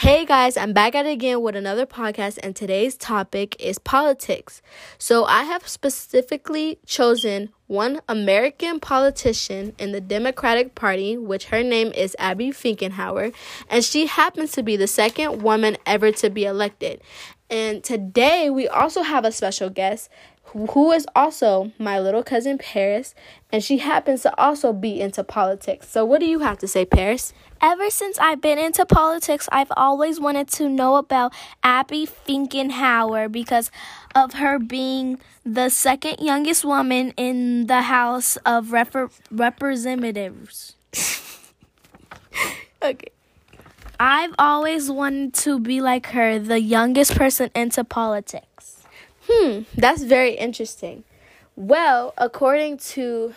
[0.00, 4.62] Hey guys, I'm back at it again with another podcast, and today's topic is politics.
[4.96, 11.92] So, I have specifically chosen one American politician in the Democratic Party, which her name
[11.92, 13.34] is Abby Finkenauer,
[13.68, 17.02] and she happens to be the second woman ever to be elected.
[17.50, 20.08] And today we also have a special guest
[20.44, 23.14] who is also my little cousin Paris,
[23.52, 25.88] and she happens to also be into politics.
[25.88, 27.32] So, what do you have to say, Paris?
[27.62, 33.70] Ever since I've been into politics, I've always wanted to know about Abby Finkenauer because
[34.14, 40.74] of her being the second youngest woman in the House of Rep- Representatives.
[42.82, 43.08] okay.
[44.02, 48.46] I've always wanted to be like her, the youngest person into politics.
[49.28, 51.04] Hmm, that's very interesting.
[51.56, 53.34] Well, according to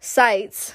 [0.00, 0.74] sites,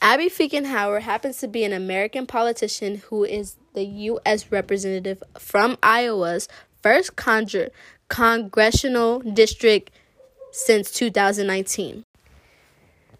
[0.00, 4.50] Abby Finkenauer happens to be an American politician who is the U.S.
[4.50, 6.48] representative from Iowa's
[6.82, 7.46] first con-
[8.08, 9.90] congressional district
[10.52, 12.01] since 2019.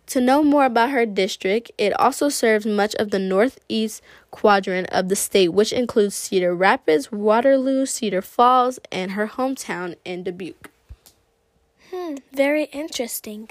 [0.06, 5.08] To know more about her district, it also serves much of the northeast quadrant of
[5.08, 10.70] the state, which includes Cedar Rapids, Waterloo, Cedar Falls, and her hometown in Dubuque.
[11.90, 13.50] Hmm, very interesting.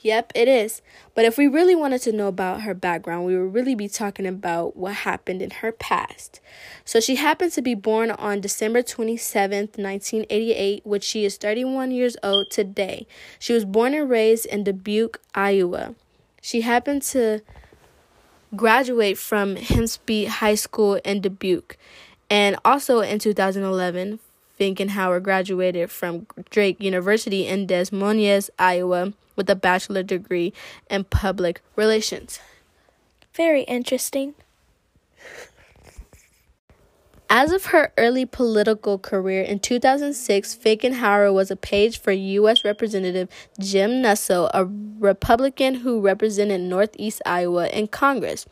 [0.00, 0.80] Yep, it is.
[1.14, 4.26] But if we really wanted to know about her background, we would really be talking
[4.26, 6.40] about what happened in her past.
[6.84, 12.16] So she happened to be born on December 27th, 1988, which she is 31 years
[12.22, 13.08] old today.
[13.40, 15.96] She was born and raised in Dubuque, Iowa.
[16.40, 17.40] She happened to
[18.54, 21.76] graduate from Hempstead High School in Dubuque.
[22.30, 24.20] And also in 2011,
[24.58, 30.52] Finkenauer graduated from Drake University in Des Moines, Iowa with a bachelor degree
[30.90, 32.40] in public relations.
[33.34, 34.34] Very interesting.
[37.30, 42.64] As of her early political career in 2006, Finkenauer was a page for U.S.
[42.64, 43.28] Representative
[43.60, 44.64] Jim Nussle, a
[44.98, 48.46] Republican who represented Northeast Iowa in Congress.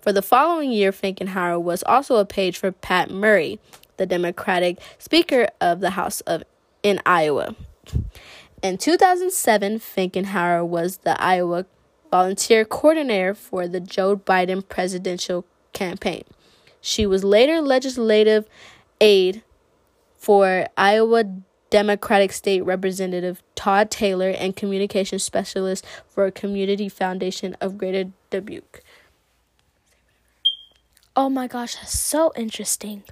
[0.00, 3.60] For the following year, Finkenauer was also a page for Pat Murphy,
[3.96, 6.42] the Democratic Speaker of the House of
[6.82, 7.54] in Iowa.
[8.62, 11.66] In 2007, Finkenauer was the Iowa
[12.10, 16.24] volunteer coordinator for the Joe Biden presidential campaign.
[16.80, 18.48] She was later legislative
[19.00, 19.42] aide
[20.16, 21.24] for Iowa
[21.70, 28.82] Democratic State Representative Todd Taylor and communication specialist for a Community Foundation of Greater Dubuque.
[31.14, 33.02] Oh my gosh, that's so interesting.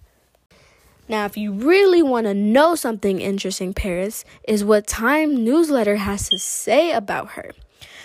[1.09, 6.28] Now, if you really want to know something interesting, Paris, is what Time newsletter has
[6.31, 7.53] to say about her.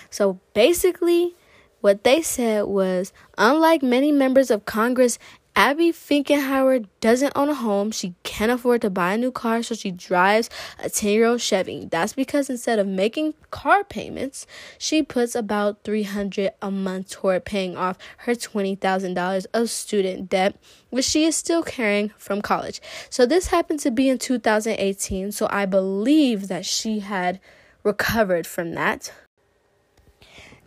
[0.10, 1.36] So basically,
[1.82, 5.18] what they said was unlike many members of Congress
[5.60, 7.92] Abby Finkenauer doesn't own a home.
[7.92, 10.50] She can't afford to buy a new car, so she drives
[10.82, 11.86] a 10 year old Chevy.
[11.92, 14.48] That's because instead of making car payments,
[14.78, 20.56] she puts about 300 a month toward paying off her $20,000 of student debt,
[20.92, 22.80] which she is still carrying from college.
[23.10, 27.42] So this happened to be in 2018, so I believe that she had
[27.84, 29.12] recovered from that.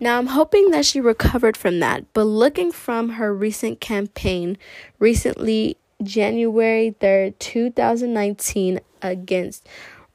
[0.03, 4.59] Now, I'm hoping that she recovered from that, but looking from her recent campaign,
[4.99, 9.65] recently, January 3rd, 2019, against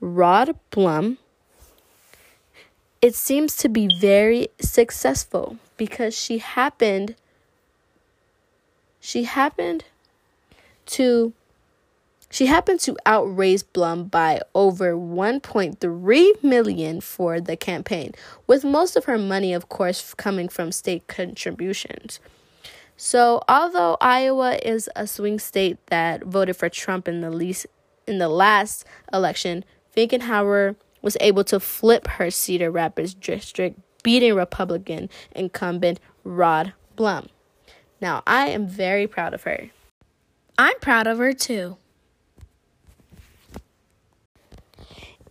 [0.01, 1.19] Rod Blum,
[3.01, 7.15] it seems to be very successful because she happened
[8.99, 9.85] she happened
[10.87, 11.31] to
[12.29, 18.13] she happened to outraise Blum by over 1.3 million for the campaign,
[18.45, 22.19] with most of her money of course coming from state contributions.
[22.97, 27.67] So, although Iowa is a swing state that voted for Trump in the least
[28.07, 29.63] in the last election,
[29.95, 37.29] Finkenauer was able to flip her Cedar Rapids district, beating Republican incumbent Rod Blum.
[38.01, 39.69] Now, I am very proud of her.
[40.57, 41.77] I'm proud of her too.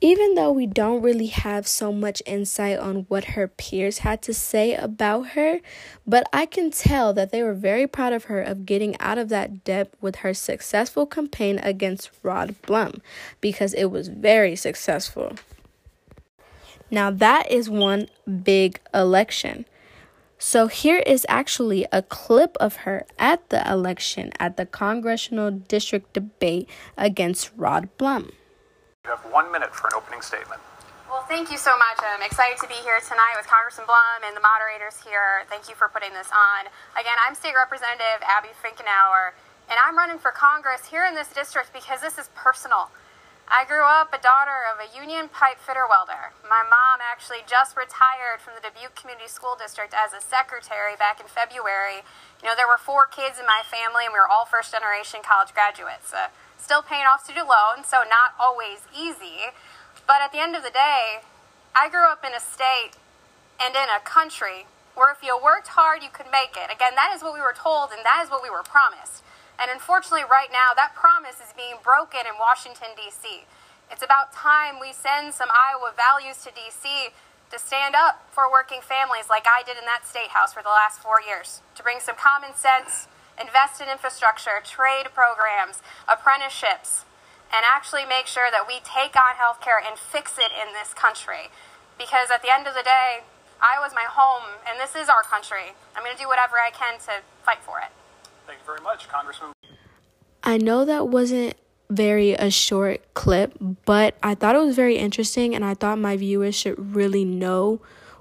[0.00, 4.34] Even though we don't really have so much insight on what her peers had to
[4.34, 5.60] say about her,
[6.06, 9.30] but I can tell that they were very proud of her of getting out of
[9.30, 13.00] that debt with her successful campaign against Rod Blum
[13.40, 15.32] because it was very successful.
[16.90, 18.08] Now, that is one
[18.42, 19.64] big election.
[20.38, 26.12] So, here is actually a clip of her at the election at the congressional district
[26.12, 26.68] debate
[26.98, 28.30] against Rod Blum.
[29.06, 30.58] You have one minute for an opening statement.
[31.06, 32.02] Well, thank you so much.
[32.02, 35.46] I'm excited to be here tonight with Congressman Blum and the moderators here.
[35.46, 36.66] Thank you for putting this on.
[36.98, 39.38] Again, I'm State Representative Abby Finkenauer,
[39.70, 42.90] and I'm running for Congress here in this district because this is personal.
[43.46, 46.34] I grew up a daughter of a union pipe fitter welder.
[46.42, 51.22] My mom actually just retired from the Dubuque Community School District as a secretary back
[51.22, 52.02] in February.
[52.42, 55.22] You know, there were four kids in my family, and we were all first generation
[55.22, 56.10] college graduates.
[56.10, 59.54] Uh, still paying off student loans, so not always easy.
[60.10, 61.22] But at the end of the day,
[61.70, 62.98] I grew up in a state
[63.62, 64.66] and in a country
[64.98, 66.66] where if you worked hard, you could make it.
[66.66, 69.22] Again, that is what we were told and that is what we were promised.
[69.58, 73.48] And unfortunately, right now, that promise is being broken in Washington, D.C.
[73.90, 77.16] It's about time we send some Iowa values to D.C.
[77.50, 80.74] to stand up for working families like I did in that state house for the
[80.74, 83.08] last four years, to bring some common sense,
[83.40, 87.08] invest in infrastructure, trade programs, apprenticeships,
[87.48, 91.48] and actually make sure that we take on healthcare and fix it in this country.
[91.96, 93.24] Because at the end of the day,
[93.62, 95.72] Iowa's my home, and this is our country.
[95.96, 97.95] I'm going to do whatever I can to fight for it.
[98.46, 99.52] Thank you very much, Congressman.
[100.42, 101.54] I know that wasn't
[101.90, 106.16] very a short clip, but I thought it was very interesting, and I thought my
[106.16, 107.80] viewers should really know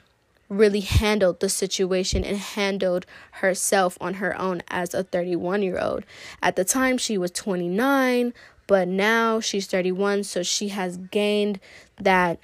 [0.51, 6.05] really handled the situation and handled herself on her own as a 31 year old.
[6.43, 8.35] At the time, she was 29,
[8.67, 11.59] but now she's 31 so she has gained
[11.99, 12.39] that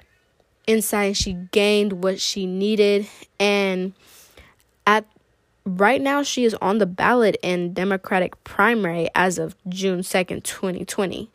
[0.65, 3.07] insight she gained what she needed
[3.39, 3.93] and
[4.85, 5.05] at
[5.67, 11.29] right now she is on the ballot in democratic primary as of june 2nd 2020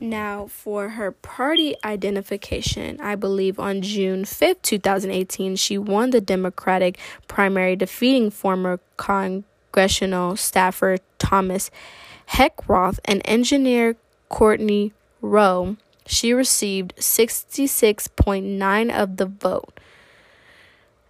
[0.00, 6.98] now, for her party identification, I believe on June 5th, 2018, she won the Democratic
[7.28, 11.70] primary, defeating former congressional staffer Thomas
[12.30, 13.96] Heckroth and engineer
[14.28, 15.76] Courtney Rowe,
[16.06, 19.80] she received 66.9 of the vote.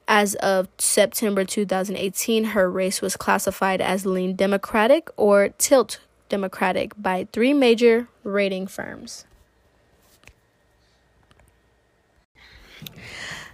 [0.07, 7.27] As of September 2018, her race was classified as lean Democratic or tilt Democratic by
[7.33, 9.25] three major rating firms.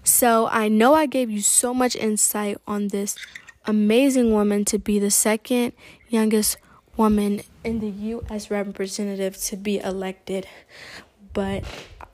[0.02, 3.16] So, I know I gave you so much insight on this
[3.66, 5.73] amazing woman to be the second
[6.09, 6.57] youngest
[6.97, 8.50] woman in the U.S.
[8.50, 10.47] representative to be elected.
[11.33, 11.64] But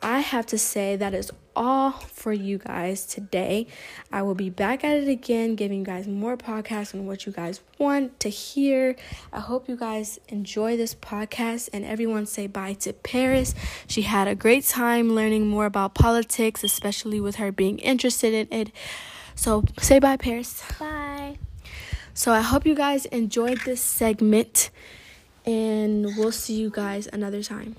[0.07, 3.67] I have to say that is all for you guys today.
[4.13, 7.33] I will be back at it again, giving you guys more podcasts on what you
[7.33, 8.95] guys want to hear.
[9.33, 13.53] I hope you guys enjoy this podcast and everyone say bye to Paris.
[13.89, 18.47] She had a great time learning more about politics, especially with her being interested in
[18.57, 18.71] it.
[19.35, 20.63] So say bye, Paris.
[20.79, 21.39] Bye.
[22.15, 24.71] So I hope you guys enjoyed this segment,
[25.45, 27.75] and we'll see you guys another time.